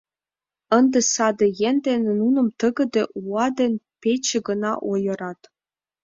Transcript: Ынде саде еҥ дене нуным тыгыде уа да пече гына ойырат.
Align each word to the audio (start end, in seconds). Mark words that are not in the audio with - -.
Ынде 0.77 0.99
саде 1.13 1.47
еҥ 1.67 1.75
дене 1.87 2.11
нуным 2.21 2.47
тыгыде 2.59 3.03
уа 3.25 3.45
да 3.57 3.65
пече 4.01 4.37
гына 4.47 4.71
ойырат. 4.91 5.39